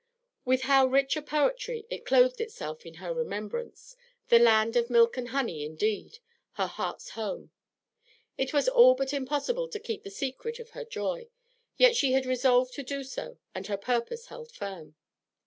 [0.45, 3.95] With how rich a poetry it clothed itself in her remembrance,
[4.29, 6.17] the land of milk and honey, indeed,
[6.53, 7.51] her heart's home.
[8.35, 11.29] It was all but impossible to keep the secret of her joy,
[11.77, 14.95] yet she had resolved to do so, and her purpose held firm.